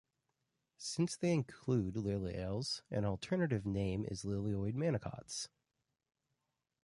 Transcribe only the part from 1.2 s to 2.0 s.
include